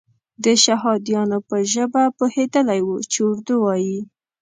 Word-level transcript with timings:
د 0.43 0.45
شهادیانو 0.63 1.37
په 1.49 1.57
ژبه 1.73 2.03
پوهېدلی 2.17 2.79
وو 2.83 2.97
چې 3.11 3.17
اردو 3.29 3.55
وایي. 3.63 3.99